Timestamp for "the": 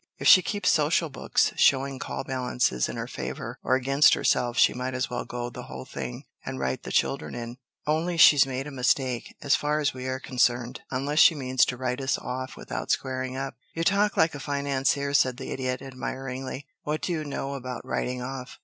5.51-5.65, 6.81-6.91, 15.37-15.51